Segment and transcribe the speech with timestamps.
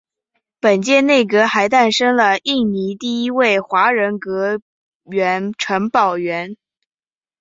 [0.59, 4.59] 本届内阁还诞生了印尼第一位华人阁
[5.03, 6.57] 员陈宝源。